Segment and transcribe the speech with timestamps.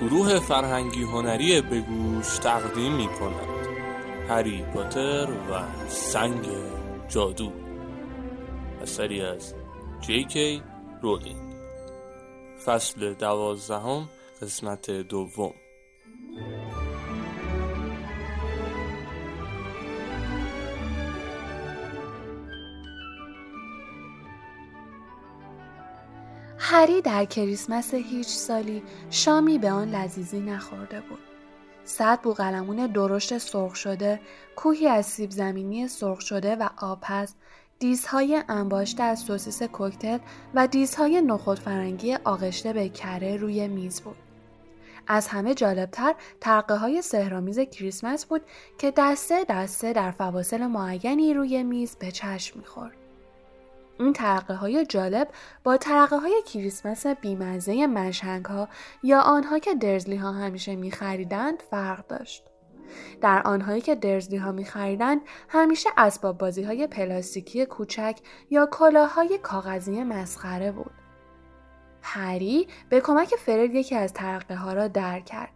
[0.00, 3.48] گروه فرهنگی هنری بگوش تقدیم می کند
[4.28, 6.46] هری پاتر و سنگ
[7.08, 7.52] جادو.
[8.82, 9.54] اثری از
[10.00, 10.62] جی کی
[11.02, 11.54] رولینگ.
[12.64, 14.08] فصل دوازدهم
[14.42, 15.54] قسمت دوم.
[26.76, 31.18] هری در کریسمس هیچ سالی شامی به آن لذیذی نخورده بود.
[31.84, 34.20] صد بوقلمون درشت سرخ شده،
[34.56, 37.34] کوهی از سیب زمینی سرخ شده و آپز،
[37.78, 40.18] دیزهای انباشته از سوسیس کوکتل
[40.54, 44.16] و دیزهای نخود فرنگی آغشته به کره روی میز بود.
[45.06, 48.42] از همه جالبتر ترقه های سهرامیز کریسمس بود
[48.78, 53.03] که دسته دسته در فواصل معینی روی میز به چشم می‌خورد.
[53.98, 55.28] این ترقه های جالب
[55.64, 58.68] با ترقه های کریسمس بیمزه مشنگ ها
[59.02, 62.44] یا آنها که درزلی ها همیشه می خریدند فرق داشت.
[63.20, 68.18] در آنهایی که درزلی ها می خریدند همیشه اسباب بازی های پلاستیکی کوچک
[68.50, 70.92] یا کلاهای کاغذی مسخره بود.
[72.02, 75.50] هری به کمک فرد یکی از ترقه ها را در کرد.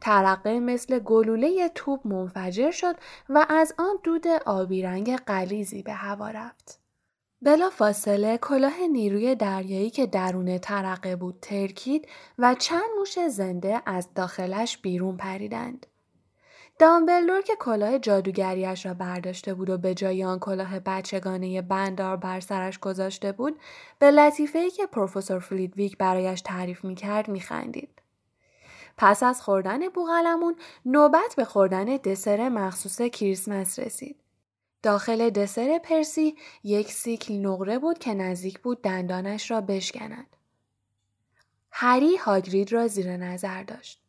[0.00, 2.96] ترقه مثل گلوله توپ منفجر شد
[3.28, 6.77] و از آن دود آبی رنگ قلیزی به هوا رفت.
[7.42, 12.08] بلا فاصله کلاه نیروی دریایی که درون ترقه بود ترکید
[12.38, 15.86] و چند موش زنده از داخلش بیرون پریدند.
[16.78, 22.40] دامبلدور که کلاه جادوگریش را برداشته بود و به جای آن کلاه بچگانه بندار بر
[22.40, 23.60] سرش گذاشته بود
[23.98, 28.02] به لطیفه که پروفسور فلیدویک برایش تعریف می کرد می خندید.
[28.96, 34.16] پس از خوردن بوغلمون نوبت به خوردن دسر مخصوص کریسمس رسید.
[34.82, 40.36] داخل دسر پرسی یک سیکل نقره بود که نزدیک بود دندانش را بشکند.
[41.70, 44.00] هری هاگرید را زیر نظر داشت.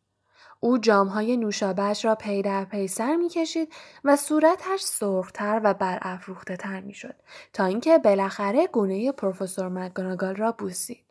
[0.60, 3.72] او جامهای نوشابهش را پی در پی سر می کشید
[4.04, 7.14] و صورتش سرختر و برافروخته تر می شد
[7.52, 11.04] تا اینکه بالاخره گونه پروفسور مکگوناگال را بوسید.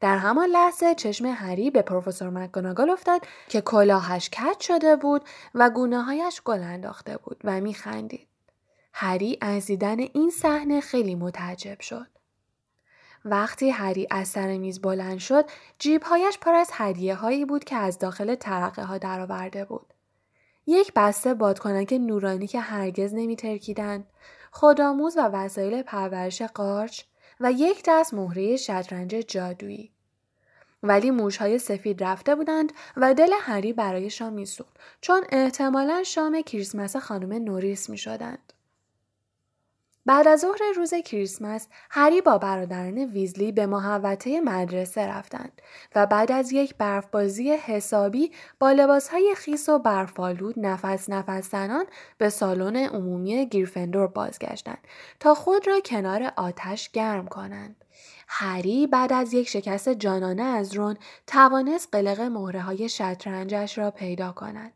[0.00, 5.70] در همان لحظه چشم هری به پروفسور مکگوناگال افتاد که کلاهش کج شده بود و
[5.70, 8.28] گونه هایش گل انداخته بود و می خندید.
[9.00, 12.06] هری از دیدن این صحنه خیلی متعجب شد.
[13.24, 15.44] وقتی هری از سر میز بلند شد،
[15.78, 19.94] جیبهایش پر از هدیه هایی بود که از داخل ترقه ها درآورده بود.
[20.66, 24.06] یک بسته بادکنک نورانی که هرگز نمی ترکیدند،
[24.50, 27.02] خودآموز و وسایل پرورش قارچ
[27.40, 29.92] و یک دست مهره شطرنج جادویی.
[30.82, 37.32] ولی موشهای سفید رفته بودند و دل هری برایشان میسوخت چون احتمالا شام کریسمس خانم
[37.44, 38.52] نوریس می شدند.
[40.08, 45.62] بعد از ظهر روز کریسمس هری با برادران ویزلی به محوطه مدرسه رفتند
[45.94, 51.84] و بعد از یک برفبازی حسابی با لباسهای خیس و برفالود نفس نفس زنان
[52.18, 54.86] به سالن عمومی گیرفندور بازگشتند
[55.20, 57.84] تا خود را کنار آتش گرم کنند.
[58.28, 60.96] هری بعد از یک شکست جانانه از رون
[61.26, 64.72] توانست قلق مهره های شطرنجش را پیدا کند.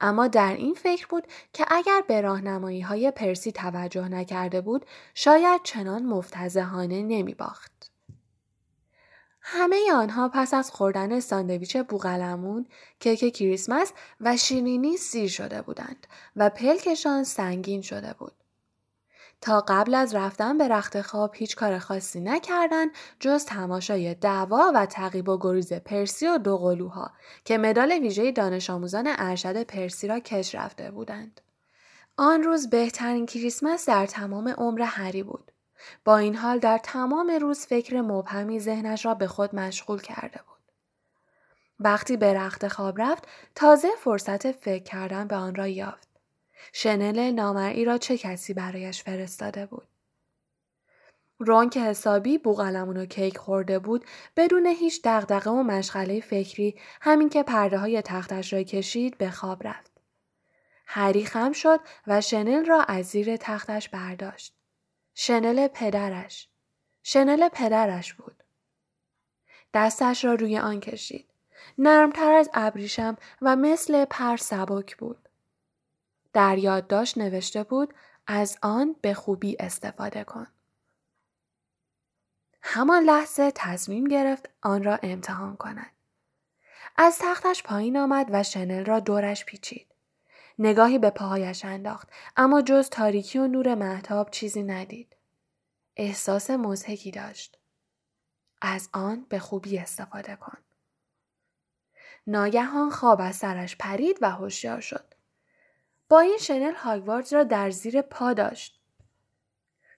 [0.00, 5.60] اما در این فکر بود که اگر به راهنمایی های پرسی توجه نکرده بود شاید
[5.64, 7.90] چنان مفتزهانه نمی باخت.
[9.40, 12.66] همه آنها پس از خوردن ساندویچ بوغلمون،
[13.00, 16.06] کیک کریسمس و شیرینی سیر شده بودند
[16.36, 18.39] و پلکشان سنگین شده بود.
[19.40, 22.90] تا قبل از رفتن به رخت خواب هیچ کار خاصی نکردند
[23.20, 27.10] جز تماشای دعوا و تعقیب و گریز پرسی و دوقلوها
[27.44, 31.40] که مدال ویژه دانش آموزان ارشد پرسی را کش رفته بودند.
[32.16, 35.52] آن روز بهترین کریسمس در تمام عمر هری بود.
[36.04, 40.58] با این حال در تمام روز فکر مبهمی ذهنش را به خود مشغول کرده بود.
[41.80, 43.24] وقتی به رخت خواب رفت
[43.54, 46.09] تازه فرصت فکر کردن به آن را یافت.
[46.72, 49.88] شنل نامرئی را چه کسی برایش فرستاده بود.
[51.38, 54.04] رون که حسابی بوغلمون و کیک خورده بود
[54.36, 59.66] بدون هیچ دغدغه و مشغله فکری همین که پرده های تختش را کشید به خواب
[59.66, 59.90] رفت.
[60.86, 64.54] هری خم شد و شنل را از زیر تختش برداشت.
[65.14, 66.48] شنل پدرش.
[67.02, 68.42] شنل پدرش بود.
[69.74, 71.30] دستش را روی آن کشید.
[71.78, 75.28] نرمتر از ابریشم و مثل پر سبک بود.
[76.32, 77.94] در یادداشت نوشته بود
[78.26, 80.46] از آن به خوبی استفاده کن.
[82.62, 85.90] همان لحظه تصمیم گرفت آن را امتحان کند.
[86.96, 89.86] از تختش پایین آمد و شنل را دورش پیچید.
[90.58, 95.16] نگاهی به پاهایش انداخت اما جز تاریکی و نور محتاب چیزی ندید.
[95.96, 97.58] احساس مزهکی داشت.
[98.62, 100.58] از آن به خوبی استفاده کن.
[102.26, 105.09] ناگهان خواب از سرش پرید و هوشیار شد.
[106.10, 108.80] با این شنل هاگواردز را در زیر پا داشت.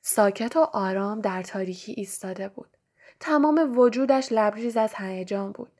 [0.02, 2.76] ساکت و آرام در تاریکی ایستاده بود.
[3.20, 5.72] تمام وجودش لبریز از هیجان بود.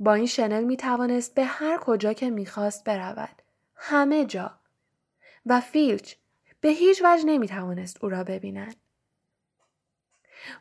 [0.00, 3.42] با این شنل می توانست به هر کجا که می‌خواست برود.
[3.74, 4.54] همه جا.
[5.46, 6.14] و فیلچ
[6.60, 8.76] به هیچ وجه نمی توانست او را ببیند.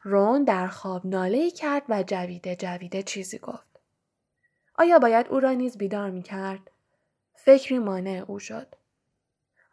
[0.03, 3.79] رون در خواب ناله کرد و جویده جویده چیزی گفت.
[4.75, 6.71] آیا باید او را نیز بیدار می کرد؟
[7.45, 8.75] فکری مانع او شد.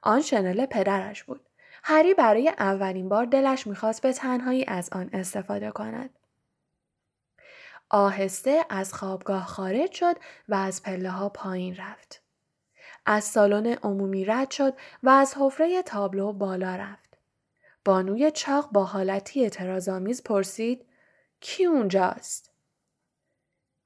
[0.02, 1.48] آن شنل پدرش بود.
[1.84, 6.10] هری برای اولین بار دلش می‌خواست به تنهایی از آن استفاده کند.
[7.90, 10.16] آهسته از خوابگاه خارج شد
[10.48, 12.22] و از پله ها پایین رفت.
[13.06, 17.18] از سالن عمومی رد شد و از حفره تابلو بالا رفت.
[17.84, 20.86] بانوی چاق با حالتی اعتراضآمیز پرسید
[21.40, 22.51] کی اونجاست؟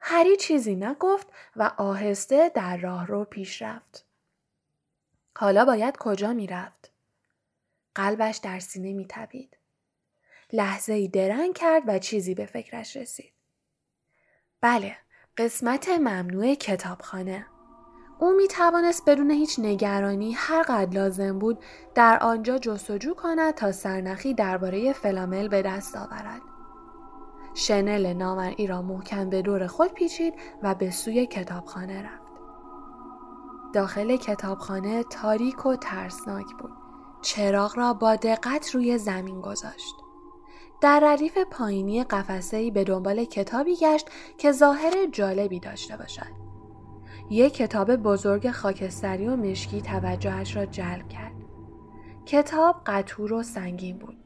[0.08, 1.26] هری چیزی نگفت
[1.56, 4.06] و آهسته در راه رو پیش رفت.
[5.38, 6.92] حالا باید کجا می رفت؟
[7.94, 9.56] قلبش در سینه می تبید.
[10.52, 13.32] لحظه ای درنگ کرد و چیزی به فکرش رسید.
[14.60, 14.96] بله،
[15.36, 17.46] قسمت ممنوع کتابخانه.
[18.18, 21.64] او می توانست بدون هیچ نگرانی هر قد لازم بود
[21.94, 26.55] در آنجا جستجو کند تا سرنخی درباره فلامل به دست آورد.
[27.58, 32.32] شنل نامرئی را محکم به دور خود پیچید و به سوی کتابخانه رفت.
[33.74, 36.70] داخل کتابخانه تاریک و ترسناک بود.
[37.22, 39.94] چراغ را با دقت روی زمین گذاشت.
[40.80, 44.08] در ردیف پایینی قفسه به دنبال کتابی گشت
[44.38, 46.46] که ظاهر جالبی داشته باشد.
[47.30, 51.32] یک کتاب بزرگ خاکستری و مشکی توجهش را جلب کرد.
[52.26, 54.25] کتاب قطور و سنگین بود.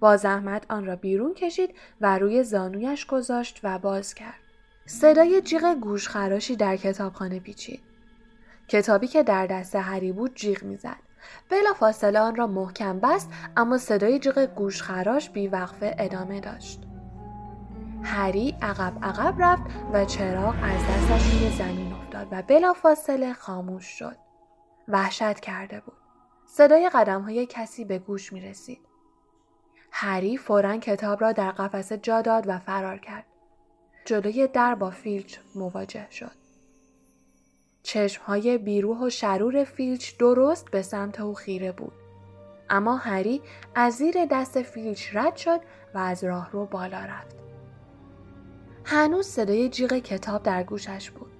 [0.00, 4.40] با زحمت آن را بیرون کشید و روی زانویش گذاشت و باز کرد.
[4.86, 7.80] صدای جیغ گوشخراشی در کتابخانه پیچید.
[8.68, 10.96] کتابی که در دست هری بود جیغ می‌زد.
[11.50, 16.80] بلا فاصله آن را محکم بست اما صدای جیغ گوشخراش بیوقفه ادامه داشت.
[18.02, 19.62] هری عقب عقب رفت
[19.92, 24.16] و چراغ از دستش روی زمین افتاد و بلافاصله خاموش شد.
[24.88, 25.96] وحشت کرده بود.
[26.46, 28.80] صدای قدم های کسی به گوش می رسید.
[29.96, 33.24] هری فورا کتاب را در قفسه جا داد و فرار کرد.
[34.04, 36.30] جلوی در با فیلچ مواجه شد.
[37.82, 41.92] چشمهای بیروح و شرور فیلچ درست به سمت او خیره بود.
[42.70, 43.42] اما هری
[43.74, 45.60] از زیر دست فیلچ رد شد
[45.94, 47.36] و از راه رو بالا رفت.
[48.84, 51.32] هنوز صدای جیغ کتاب در گوشش بود.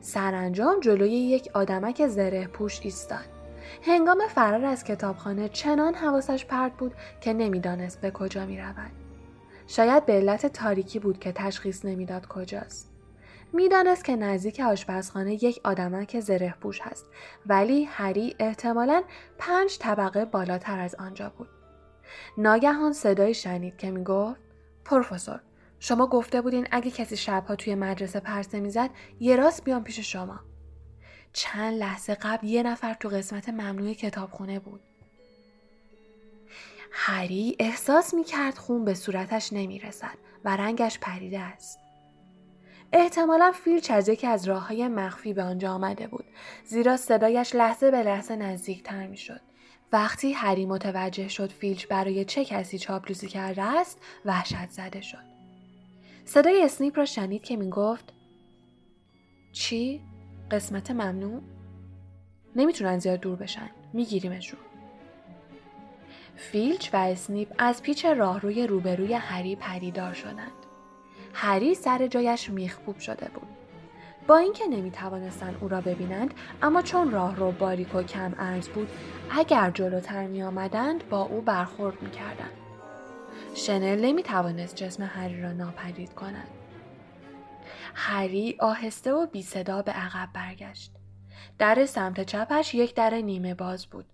[0.00, 3.37] سرانجام جلوی یک آدمک زره پوش ایستاد.
[3.82, 8.90] هنگام فرار از کتابخانه چنان حواسش پرت بود که نمی‌دانست به کجا می رود.
[9.66, 12.90] شاید به علت تاریکی بود که تشخیص نمی‌داد کجاست.
[13.52, 17.06] می‌دانست که نزدیک آشپزخانه یک آدمک زره پوش هست
[17.46, 19.02] ولی هری احتمالا
[19.38, 21.48] پنج طبقه بالاتر از آنجا بود.
[22.38, 24.40] ناگهان صدای شنید که می گفت
[24.84, 25.40] پروفسور
[25.80, 28.90] شما گفته بودین اگه کسی شبها توی مدرسه پرسه می‌زد
[29.20, 30.40] یه راست بیام پیش شما.
[31.32, 34.80] چند لحظه قبل یه نفر تو قسمت ممنوع کتابخونه بود.
[36.92, 41.78] هری احساس می کرد خون به صورتش نمی رسد و رنگش پریده است.
[42.92, 46.24] احتمالا فیلچ از یکی از راه های مخفی به آنجا آمده بود
[46.64, 49.40] زیرا صدایش لحظه به لحظه نزدیکتر می شد.
[49.92, 55.24] وقتی هری متوجه شد فیلچ برای چه کسی چاپلوسی کرده است وحشت زده شد.
[56.24, 58.12] صدای اسنیپ را شنید که می گفت
[59.52, 60.02] چی؟
[60.50, 61.40] قسمت ممنوع؟
[62.56, 63.70] نمی‌تونن زیاد دور بشن.
[63.92, 64.60] میگیریمشون.
[66.36, 70.52] فیلچ و اسنیپ از پیچ راهروی روبروی هری پریدار شدند.
[71.34, 73.48] هری سر جایش میخکوب شده بود.
[74.26, 78.88] با اینکه نمی توانستند او را ببینند اما چون راهرو باریک و کم ارز بود
[79.30, 82.52] اگر جلوتر می آمدند با او برخورد می کردند.
[83.54, 86.48] شنل نمی توانست جسم هری را ناپدید کند.
[87.94, 90.92] هری آهسته و بی صدا به عقب برگشت.
[91.58, 94.06] در سمت چپش یک در نیمه باز بود.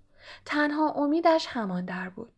[0.44, 2.32] تنها امیدش همان در بود.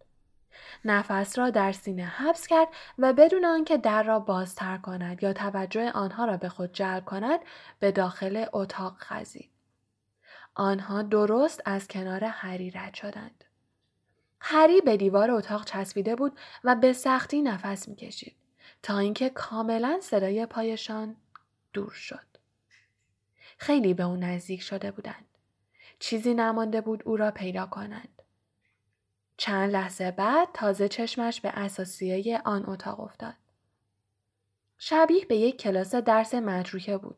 [0.84, 5.90] نفس را در سینه حبس کرد و بدون آنکه در را بازتر کند یا توجه
[5.90, 7.40] آنها را به خود جلب کند
[7.78, 9.50] به داخل اتاق خزید.
[10.54, 13.44] آنها درست از کنار هری رد شدند.
[14.40, 18.36] هری به دیوار اتاق چسبیده بود و به سختی نفس می‌کشید
[18.82, 21.16] تا اینکه کاملا صدای پایشان
[21.72, 22.26] دور شد.
[23.58, 25.24] خیلی به او نزدیک شده بودند.
[25.98, 28.22] چیزی نمانده بود او را پیدا کنند.
[29.36, 33.34] چند لحظه بعد تازه چشمش به اساسیه آن اتاق افتاد.
[34.78, 37.16] شبیه به یک کلاس درس متروکه بود.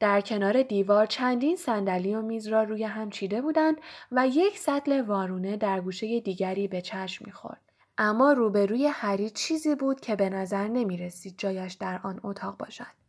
[0.00, 3.76] در کنار دیوار چندین صندلی و میز را روی هم چیده بودند
[4.12, 7.60] و یک سطل وارونه در گوشه دیگری به چشم می‌خورد.
[7.98, 13.07] اما روبروی هری چیزی بود که به نظر نمی رسید جایش در آن اتاق باشد.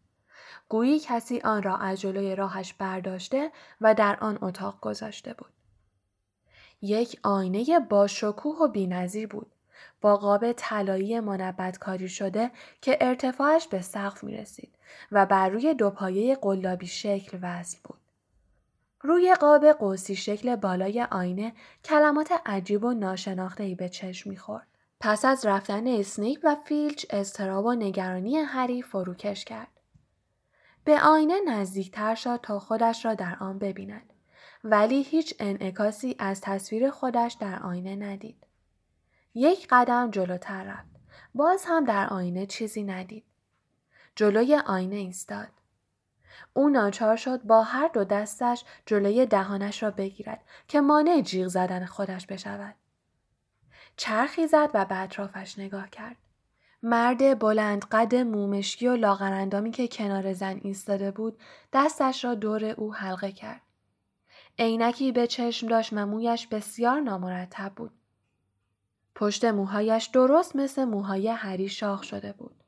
[0.69, 5.49] گویی کسی آن را از جلوی راهش برداشته و در آن اتاق گذاشته بود.
[6.81, 9.51] یک آینه با شکوه و بینظیر بود.
[10.01, 14.75] با قاب طلایی منبت کاری شده که ارتفاعش به سقف می رسید
[15.11, 17.99] و بر روی دو پایه قلابی شکل وصل بود.
[19.01, 21.53] روی قاب قوسی شکل بالای آینه
[21.85, 24.67] کلمات عجیب و ناشناخته به چشم می‌خورد.
[24.99, 29.78] پس از رفتن اسنیپ و فیلچ استراب و نگرانی هری فروکش کرد.
[30.83, 34.13] به آینه نزدیکتر شد تا خودش را در آن ببیند.
[34.63, 38.47] ولی هیچ انعکاسی از تصویر خودش در آینه ندید.
[39.33, 40.89] یک قدم جلوتر رفت.
[41.35, 43.23] باز هم در آینه چیزی ندید.
[44.15, 45.47] جلوی آینه ایستاد.
[46.53, 51.85] او ناچار شد با هر دو دستش جلوی دهانش را بگیرد که مانع جیغ زدن
[51.85, 52.75] خودش بشود.
[53.97, 56.15] چرخی زد و به اطرافش نگاه کرد.
[56.83, 61.39] مرد بلند قد مومشکی و لاغرندامی که کنار زن ایستاده بود
[61.73, 63.61] دستش را دور او حلقه کرد.
[64.59, 67.91] عینکی به چشم داشت و مویش بسیار نامرتب بود.
[69.15, 72.63] پشت موهایش درست مثل موهای هری شاخ شده بود.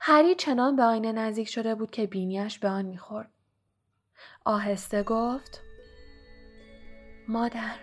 [0.00, 3.30] هری چنان به آینه نزدیک شده بود که بینیش به آن می‌خورد.
[4.44, 5.60] آهسته گفت
[7.28, 7.74] مادر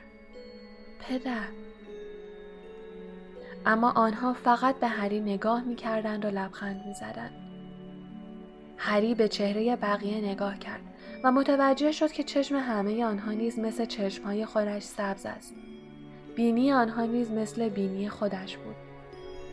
[0.99, 1.47] پدر
[3.65, 7.31] اما آنها فقط به هری نگاه می کردند و لبخند می زدند.
[8.77, 10.81] هری به چهره بقیه نگاه کرد
[11.23, 15.53] و متوجه شد که چشم همه آنها نیز مثل چشمهای خودش سبز است.
[16.35, 18.75] بینی آنها نیز مثل بینی خودش بود.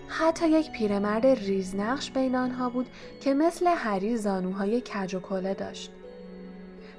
[0.08, 2.86] حتی یک پیرمرد ریزنقش بین آنها بود
[3.20, 5.92] که مثل هری زانوهای کج و کله داشت.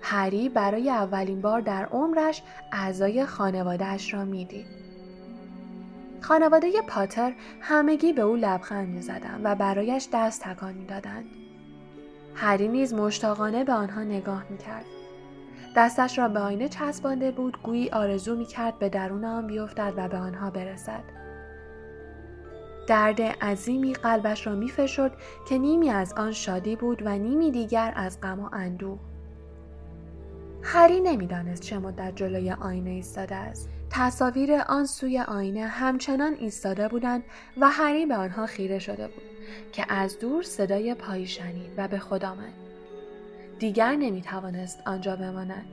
[0.01, 4.86] هری برای اولین بار در عمرش اعضای خانوادهش را می‌دید.
[6.21, 11.23] خانواده پاتر همگی به او لبخند می زدن و برایش دست تکان می دادن.
[12.35, 14.85] هری نیز مشتاقانه به آنها نگاه می کرد.
[15.75, 20.07] دستش را به آینه چسبانده بود گویی آرزو می کرد به درون آن بیفتد و
[20.07, 21.03] به آنها برسد.
[22.87, 25.11] درد عظیمی قلبش را می فشرد
[25.49, 28.99] که نیمی از آن شادی بود و نیمی دیگر از غم و اندوه.
[30.63, 33.69] هری نمی‌دانست چه مدت جلوی آینه ایستاده است.
[33.89, 37.23] تصاویر آن سوی آینه همچنان ایستاده بودند
[37.57, 39.23] و هری به آنها خیره شده بود
[39.71, 42.53] که از دور صدای پایی شنید و به خود آمد.
[43.59, 45.65] دیگر نمی توانست آنجا بماند.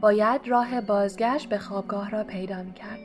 [0.00, 3.00] باید راه بازگشت به خوابگاه را پیدا می کرد.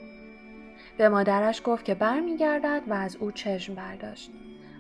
[0.98, 4.32] به مادرش گفت که برمیگردد و از او چشم برداشت.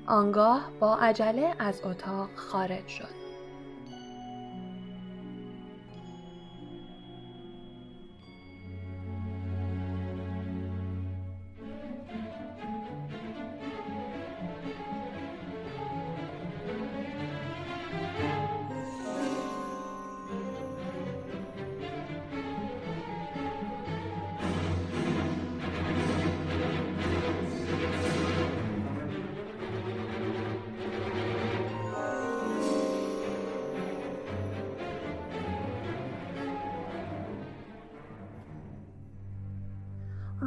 [0.07, 3.24] آنگاه با عجله از اتاق خارج شد.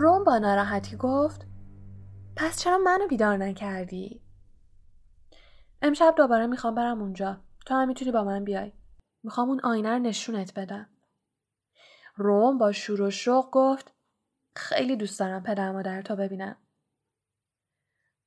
[0.00, 1.47] روم با ناراحتی گفت
[2.37, 4.23] پس چرا منو بیدار نکردی؟
[5.83, 7.40] امشب دوباره می‌خوام برم اونجا.
[7.67, 8.73] تو هم می‌تونی با من بیای.
[9.23, 10.88] می‌خوام اون آینه رو نشونت بدم.
[12.17, 13.95] روم با شور و شوق گفت
[14.57, 16.57] خیلی دوست دارم پدر مادر تو ببینم.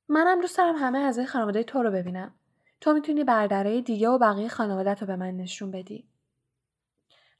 [0.08, 2.34] منم دوست دارم همه از خانواده تو رو ببینم.
[2.80, 6.11] تو می‌تونی بردرهای دیگه و بقیه خانواده رو به من نشون بدی.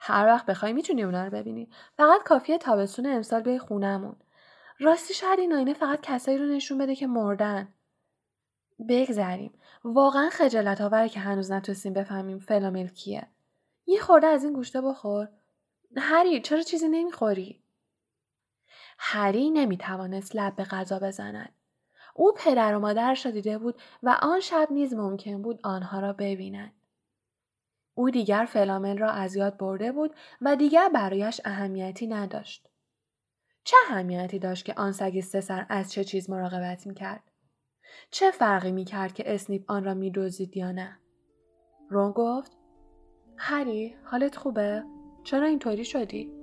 [0.04, 1.68] هر وقت بخوای می‌تونی اونا رو ببینی.
[1.96, 4.16] فقط کافیه تابستون امسال به خونهمون.
[4.80, 7.74] راستی شاید این آینه فقط کسایی رو نشون بده که مردن.
[8.88, 9.52] بگذریم.
[9.84, 13.26] واقعا خجالت آوره که هنوز نتونستیم بفهمیم فلامل کیه.
[13.86, 15.28] یه خورده از این گوشته بخور.
[15.96, 17.62] هری چرا چیزی نمی‌خوری؟
[18.98, 21.54] هری نمی‌توانست لب به غذا بزند.
[22.14, 26.12] او پدر و مادرش را دیده بود و آن شب نیز ممکن بود آنها را
[26.12, 26.72] ببیند.
[27.94, 32.68] او دیگر فلامل را از یاد برده بود و دیگر برایش اهمیتی نداشت.
[33.64, 37.22] چه اهمیتی داشت که آن سگ سه سر از چه چیز مراقبت می‌کرد؟
[38.10, 40.98] چه فرقی می‌کرد که اسنیپ آن را میدزدید یا نه؟
[41.88, 42.58] رون گفت
[43.36, 44.82] هری حالت خوبه؟
[45.24, 46.41] چرا اینطوری شدی؟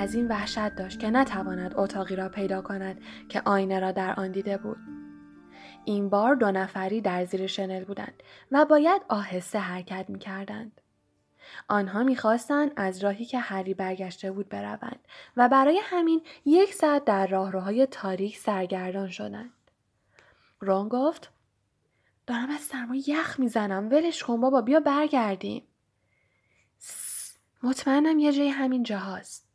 [0.00, 4.32] از این وحشت داشت که نتواند اتاقی را پیدا کند که آینه را در آن
[4.32, 4.76] دیده بود
[5.84, 10.80] این بار دو نفری در زیر شنل بودند و باید آهسته حرکت می کردند.
[11.68, 17.26] آنها می‌خواستند از راهی که هری برگشته بود بروند و برای همین یک ساعت در
[17.26, 19.52] راهروهای تاریک سرگردان شدند.
[20.60, 21.30] رون گفت
[22.26, 25.62] دارم از سرما یخ می‌زنم ولش کن بابا بیا برگردیم.
[27.62, 29.49] مطمئنم یه جای همین جاهاست.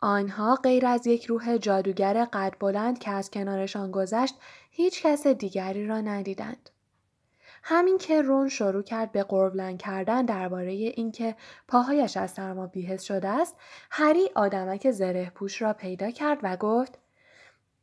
[0.00, 4.34] آنها غیر از یک روح جادوگر قد بلند که از کنارشان گذشت
[4.70, 6.70] هیچ کس دیگری را ندیدند.
[7.62, 11.36] همین که رون شروع کرد به قربلن کردن درباره اینکه
[11.68, 13.56] پاهایش از سرما بیهس شده است
[13.90, 16.98] هری آدمک زره پوش را پیدا کرد و گفت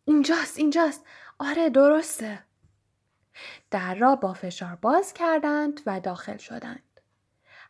[0.05, 1.05] اینجاست اینجاست.
[1.39, 2.39] آره درسته.
[3.72, 7.01] در را با فشار باز کردند و داخل شدند.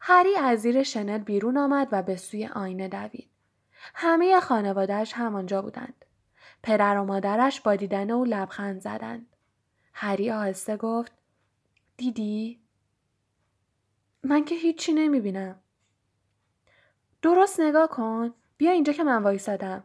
[0.02, 3.35] هری از زیر شنل بیرون آمد و به سوی آینه دوید.
[3.94, 6.06] همه خانوادهش همانجا بودند
[6.64, 9.36] پدر و مادرش با دیدن او لبخند زدند
[9.94, 11.12] هری آهسته گفت
[11.98, 12.60] دیدی؟
[14.24, 15.60] من که هیچی نمی‌بینم.
[17.22, 18.34] درست نگاه کن.
[18.58, 19.84] بیا اینجا که من وایسادم.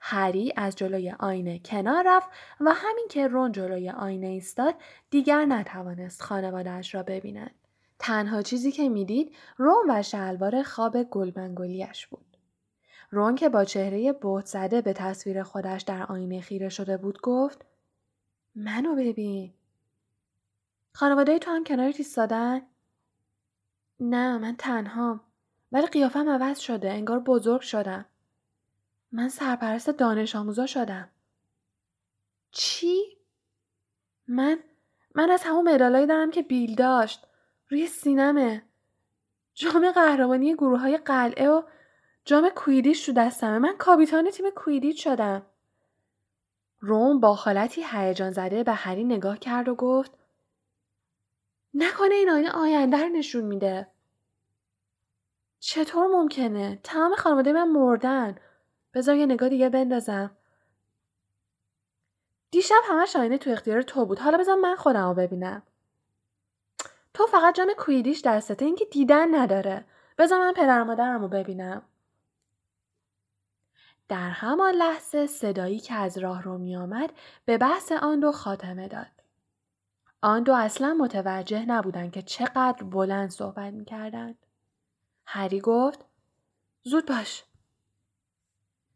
[0.00, 2.28] هری از جلوی آینه کنار رفت
[2.60, 4.74] و همین که رون جلوی آینه ایستاد
[5.10, 7.54] دیگر نتوانست خانوادهش را ببیند.
[7.98, 12.25] تنها چیزی که می‌دید رون و شلوار خواب گلبنگلیش بود.
[13.16, 17.66] رون که با چهره بهت زده به تصویر خودش در آینه خیره شده بود گفت
[18.54, 19.52] منو ببین.
[20.92, 22.62] خانواده تو هم کنارت ایستادن؟
[24.00, 25.20] نه من تنهام
[25.72, 28.04] ولی قیافم عوض شده انگار بزرگ شدم
[29.12, 31.08] من سرپرست دانش آموزا شدم
[32.50, 33.18] چی؟
[34.28, 34.58] من
[35.14, 37.26] من از همون مدالایی دارم که بیل داشت
[37.68, 38.62] روی سینمه
[39.54, 41.62] جام قهرمانی گروه های قلعه و
[42.26, 45.46] جام کویدیش تو دستمه من کاپیتان تیم کویدیش شدم.
[46.80, 50.12] روم با حالتی هیجان زده به هری نگاه کرد و گفت
[51.74, 53.86] نکنه این آینه آینده رو نشون میده.
[55.60, 58.36] چطور ممکنه؟ تمام خانواده من مردن.
[58.94, 60.36] بذار یه نگاه دیگه بندازم.
[62.50, 64.18] دیشب همش آینه تو اختیار تو بود.
[64.18, 65.62] حالا بذار من خودم رو ببینم.
[67.14, 69.84] تو فقط جام کویدیش دستته اینکه دیدن نداره.
[70.18, 71.82] بذار من پدر مادرم رو ببینم.
[74.08, 77.12] در همان لحظه صدایی که از راه رو می آمد
[77.44, 79.06] به بحث آن دو خاتمه داد.
[80.22, 84.38] آن دو اصلا متوجه نبودند که چقدر بلند صحبت می کردند.
[85.26, 86.04] هری گفت
[86.82, 87.44] زود باش.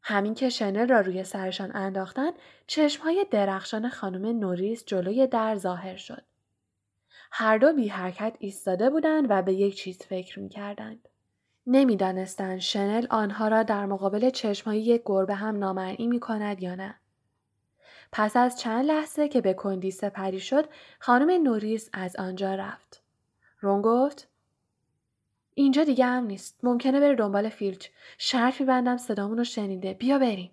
[0.02, 2.32] همین که شنل را روی سرشان انداختند
[2.66, 6.24] چشمهای درخشان خانم نوریس جلوی در ظاهر شد.
[7.32, 11.08] هر دو بی حرکت ایستاده بودند و به یک چیز فکر می کردند.
[11.66, 16.94] نمی‌دانستند شنل آنها را در مقابل چشمهای یک گربه هم نامرئی می کند یا نه.
[18.12, 20.68] پس از چند لحظه که به کندی سپری شد
[20.98, 23.02] خانم نوریس از آنجا رفت.
[23.60, 24.28] رون گفت
[25.54, 26.58] اینجا دیگه هم نیست.
[26.62, 27.88] ممکنه بره دنبال فیلچ.
[28.18, 29.94] شرط میبندم صدامون رو شنیده.
[29.94, 30.50] بیا بریم.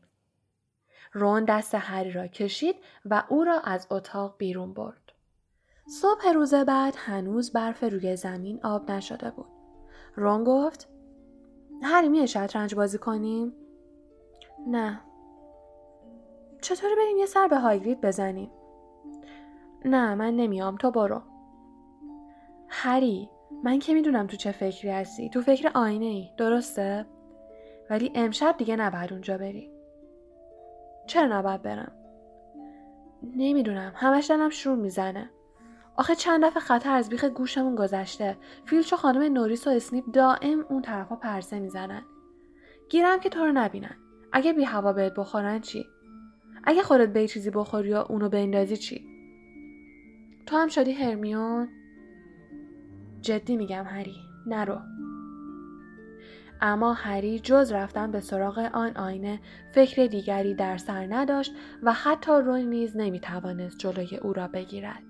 [1.13, 5.11] رون دست هری را کشید و او را از اتاق بیرون برد.
[6.01, 9.47] صبح روز بعد هنوز برف روی زمین آب نشده بود.
[10.15, 10.87] رون گفت
[11.83, 13.53] هری میه شطرنج بازی کنیم؟
[14.67, 15.01] نه.
[16.61, 18.51] چطوری بریم یه سر به هاگرید بزنیم؟
[19.85, 21.21] نه من نمیام تو برو.
[22.67, 23.29] هری
[23.63, 25.29] من که می‌دونم تو چه فکری هستی.
[25.29, 27.05] تو فکر آینه ای درسته؟
[27.89, 29.71] ولی امشب دیگه نباید اونجا بری.
[31.07, 31.91] چرا نباید برم؟
[33.35, 35.29] نمی‌دونم همش دلم شور می‌زنه.
[35.97, 38.37] آخه چند دفعه خطر از بیخ گوشمون گذشته.
[38.65, 42.01] فیلچ و خانم نوریس و اسنیپ دائم اون طرفا پرسه می‌زنن.
[42.89, 43.95] گیرم که تو رو نبینن.
[44.31, 45.85] اگه بی هوا بهت بخورن چی؟
[46.63, 49.07] اگه خودت به چیزی بخوری یا اونو بندازی چی؟
[50.45, 51.69] تو هم شدی هرمیون؟
[53.21, 54.15] جدی میگم هری
[54.47, 54.79] نرو.
[56.61, 59.39] اما هری جز رفتن به سراغ آن آینه
[59.73, 61.51] فکر دیگری در سر نداشت
[61.83, 65.06] و حتی رون نیز نمی‌توانست جلوی او را بگیرد.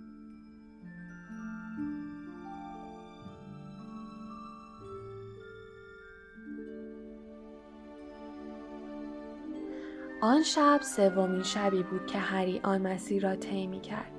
[10.22, 14.12] آن شب سومین شبی بود که هری آن مسیر را طی می کرد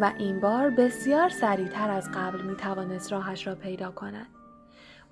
[0.00, 4.26] و این بار بسیار سریعتر از قبل می توانست راهش را پیدا کند.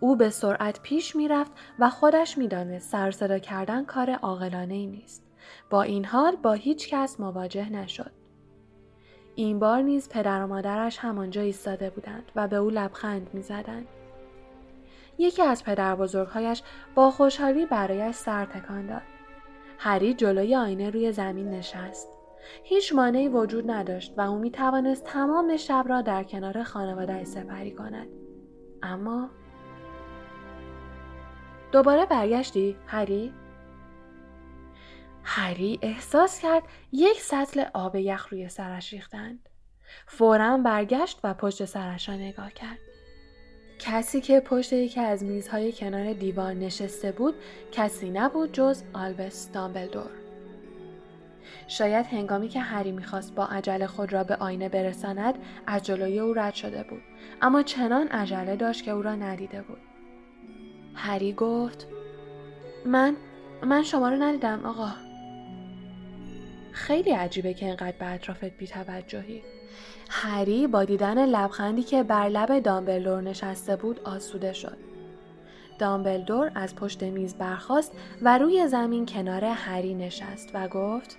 [0.01, 4.87] او به سرعت پیش می رفت و خودش می دانست سر صدا کردن کار عاقلانه
[4.87, 5.23] نیست.
[5.71, 8.13] با این حال با هیچ کس مواجه نشد.
[9.35, 13.87] این بار نیز پدر و مادرش همانجا ایستاده بودند و به او لبخند می زدند.
[15.19, 16.63] یکی از پدر بزرگهایش
[16.95, 19.16] با خوشحالی برایش سر تکان داد.
[19.79, 22.09] هری جلوی آینه روی زمین نشست.
[22.63, 27.71] هیچ مانعی وجود نداشت و او می توانست تمام شب را در کنار خانواده سپری
[27.71, 28.09] کند.
[28.83, 29.31] اما
[31.73, 33.33] دوباره برگشتی هری؟
[35.23, 36.63] هری احساس کرد
[36.93, 39.49] یک سطل آب یخ روی سرش ریختند.
[40.07, 42.79] فورا برگشت و پشت سرش را نگاه کرد.
[43.79, 47.35] کسی که پشت یکی از میزهای کنار دیوار نشسته بود
[47.73, 50.11] کسی نبود جز آلبس دامبلدور.
[51.69, 55.35] شاید هنگامی که هری می‌خواست با عجله خود را به آینه برساند
[55.67, 57.03] از جلوی او رد شده بود.
[57.43, 59.81] اما چنان عجله داشت که او را ندیده بود.
[60.95, 61.87] هری گفت
[62.87, 63.17] من
[63.63, 64.93] من شما رو ندیدم آقا.
[66.73, 69.43] خیلی عجیبه که اینقدر به اطرافت بیتوجهی.
[70.11, 74.77] هری با دیدن لبخندی که بر لب دامبلدور نشسته بود آسوده شد.
[75.79, 81.19] دامبلدور از پشت میز برخاست و روی زمین کنار هری نشست و گفت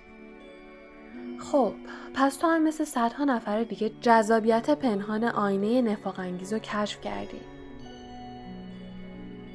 [1.38, 1.72] خب
[2.14, 7.40] پس تو هم مثل صدها نفر دیگه جذابیت پنهان آینه نفاق انگیز رو کشف کردی.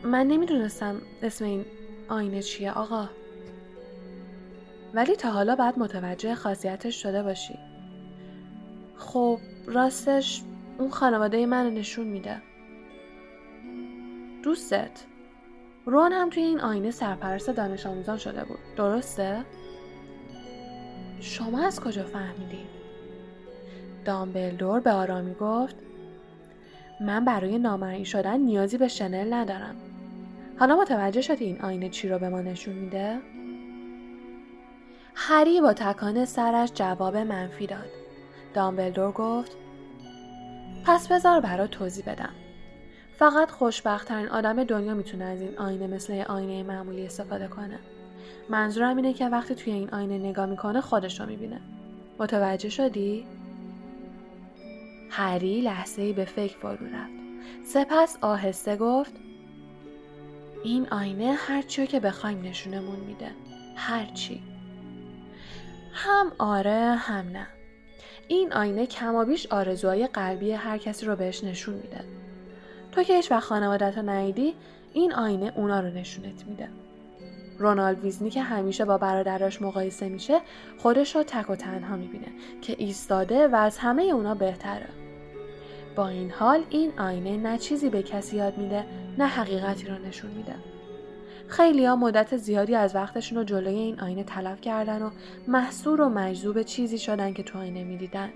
[0.04, 1.66] من نمی‌دونستم اسم این
[2.10, 3.10] آینه چیه آقا.
[4.94, 7.60] ولی تا حالا بعد متوجه خاصیتش شده باشی.
[9.04, 10.44] خب راستش
[10.78, 12.42] اون خانواده من نشون میده
[14.44, 15.06] دوستت
[15.86, 19.46] رون هم توی این آینه سرپرست دانش آموزان شده بود درسته؟
[21.20, 22.74] شما از کجا فهمیدید؟
[24.06, 25.76] دامبلدور به آرامی گفت
[27.02, 29.76] من برای نامرئی شدن نیازی به شنل ندارم
[30.60, 33.20] حالا متوجه شدی این آینه چی رو به ما نشون میده؟
[35.16, 38.03] هری با تکان سرش جواب منفی داد.
[38.54, 39.52] دامبلدور گفت
[40.86, 42.34] پس بذار برات توضیح بدم.
[43.18, 47.80] فقط خوشبختترین آدم دنیا می‌تونه از این آینه مثل آینه معمولی استفاده کنه.
[48.50, 51.62] منظورم اینه که وقتی توی این آینه نگاه می‌کنه خودش رو می‌بینه.
[52.20, 53.26] متوجه شدی؟
[55.10, 57.14] هری لحظه ای به فکر فرو رفت.
[57.66, 59.12] سپس آهسته گفت
[60.64, 63.32] این آینه هرچی که بخوایم نشونمون میده.
[63.76, 64.44] هرچی.
[65.94, 67.48] هم آره هم نه.
[68.28, 72.04] این آینه کمابیش آرزوهای قلبی هر کسی رو بهش نشون میده.
[72.92, 74.56] تو که هیچ وقت خانوادت رو ندیدی
[74.94, 76.70] این آینه اونا رو نشونت میده.
[77.60, 80.42] رونالد ویزنی که همیشه با برادراش مقایسه میشه
[80.78, 82.28] خودش رو تک و تنها می‌بینه
[82.62, 84.90] که ایستاده و از همه اونا بهتره.
[85.96, 88.86] با این حال این آینه نه چیزی به کسی یاد میده
[89.18, 90.56] نه حقیقتی رو نشون میده.
[91.54, 95.10] خیلی ها مدت زیادی از وقتشون رو جلوی این آینه تلف کردن و
[95.48, 98.30] محصور و مجذوب چیزی شدن که تو آینه می‌دیدن.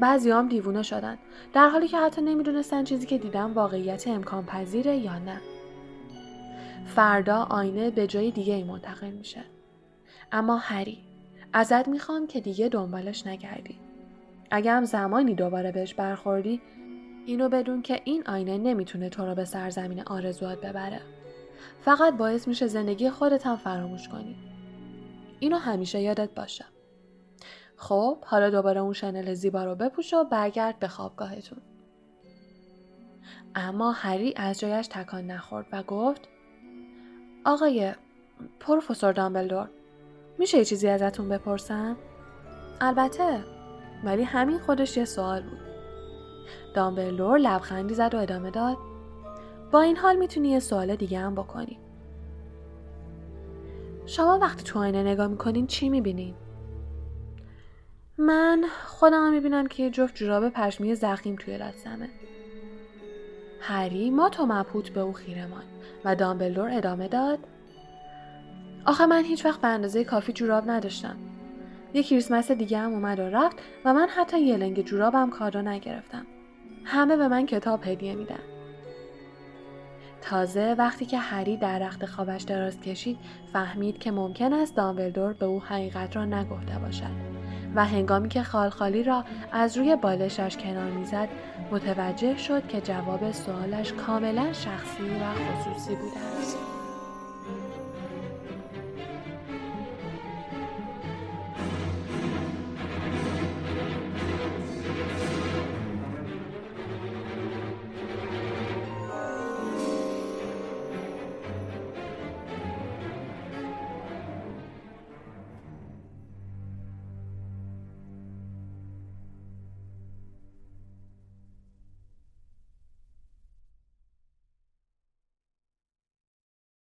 [0.00, 1.18] بعضی هم دیوونه شدن
[1.52, 5.40] در حالی که حتی نمی‌دونستن چیزی که دیدن واقعیت امکان پذیره یا نه.
[6.86, 9.44] فردا آینه به جای دیگه ای منتقل میشه.
[10.32, 10.98] اما هری
[11.52, 13.78] ازت می‌خوام که دیگه دنبالش نگردی.
[14.50, 16.60] اگه هم زمانی دوباره بهش برخوردی
[17.26, 21.00] اینو بدون که این آینه نمی‌تونه تو رو به سرزمین آرزوات ببره.
[21.80, 24.36] فقط باعث میشه زندگی خودت هم فراموش کنی.
[25.40, 26.64] اینو همیشه یادت باشه.
[27.76, 31.58] خب حالا دوباره اون شنل زیبا رو بپوش و برگرد به خوابگاهتون.
[33.54, 36.28] اما هری از جایش تکان نخورد و گفت
[37.44, 37.92] آقای
[38.60, 39.68] پروفسور دامبلدور
[40.38, 41.96] میشه یه چیزی ازتون بپرسم؟
[42.80, 43.44] البته
[44.04, 45.58] ولی همین خودش یه سوال بود.
[46.74, 48.76] دامبلدور لبخندی زد و ادامه داد
[49.70, 51.78] با این حال می‌تونی یه سوال دیگه هم بکنی.
[54.06, 56.34] شما وقتی تو آینه نگاه می‌کنین چی می‌بینین؟
[58.18, 62.08] من خودم می‌بینم که یه جفت جوراب پشمی زخیم توی دستمه.
[63.60, 65.64] هری ما تو مبهوت به او خیرمان
[66.04, 67.38] و دامبلدور ادامه داد
[68.86, 71.16] آخه من هیچ وقت به اندازه کافی جوراب نداشتم.
[71.94, 76.26] یه کریسمس دیگه هم اومد و رفت و من حتی یه لنگ جورابم کادو نگرفتم.
[76.84, 78.57] همه به من کتاب هدیه میدن.
[80.30, 83.18] تازه وقتی که هری در رخت خوابش دراز کشید
[83.52, 87.28] فهمید که ممکن است دامبلدور به او حقیقت را نگفته باشد
[87.74, 91.28] و هنگامی که خالخالی را از روی بالشش کنار می‌زد
[91.70, 96.77] متوجه شد که جواب سوالش کاملا شخصی و خصوصی بوده است.